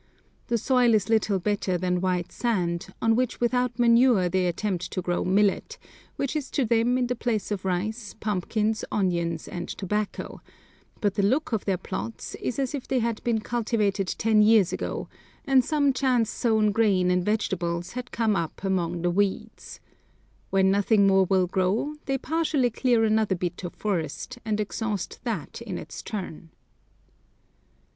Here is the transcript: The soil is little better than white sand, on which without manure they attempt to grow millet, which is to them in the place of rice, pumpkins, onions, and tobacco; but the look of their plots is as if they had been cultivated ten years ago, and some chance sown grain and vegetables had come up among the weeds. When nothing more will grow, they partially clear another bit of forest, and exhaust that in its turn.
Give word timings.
The 0.47 0.57
soil 0.57 0.95
is 0.95 1.09
little 1.09 1.37
better 1.37 1.77
than 1.77 2.01
white 2.01 2.31
sand, 2.31 2.87
on 3.03 3.15
which 3.15 3.39
without 3.39 3.77
manure 3.77 4.29
they 4.29 4.47
attempt 4.47 4.89
to 4.93 5.01
grow 5.03 5.23
millet, 5.23 5.77
which 6.15 6.35
is 6.35 6.49
to 6.57 6.65
them 6.65 6.97
in 6.97 7.05
the 7.05 7.15
place 7.15 7.51
of 7.51 7.63
rice, 7.65 8.15
pumpkins, 8.19 8.83
onions, 8.91 9.47
and 9.47 9.69
tobacco; 9.69 10.41
but 11.01 11.13
the 11.13 11.21
look 11.21 11.51
of 11.51 11.65
their 11.65 11.77
plots 11.77 12.33
is 12.41 12.57
as 12.57 12.73
if 12.73 12.87
they 12.87 12.97
had 12.97 13.23
been 13.23 13.41
cultivated 13.41 14.07
ten 14.17 14.41
years 14.41 14.73
ago, 14.73 15.07
and 15.45 15.63
some 15.63 15.93
chance 15.93 16.31
sown 16.31 16.71
grain 16.71 17.11
and 17.11 17.23
vegetables 17.23 17.91
had 17.91 18.09
come 18.09 18.35
up 18.35 18.63
among 18.63 19.03
the 19.03 19.11
weeds. 19.11 19.79
When 20.49 20.71
nothing 20.71 21.05
more 21.05 21.25
will 21.25 21.45
grow, 21.45 21.93
they 22.07 22.17
partially 22.17 22.71
clear 22.71 23.03
another 23.03 23.35
bit 23.35 23.63
of 23.63 23.75
forest, 23.75 24.39
and 24.43 24.59
exhaust 24.59 25.19
that 25.25 25.61
in 25.61 25.77
its 25.77 26.01
turn. 26.01 26.49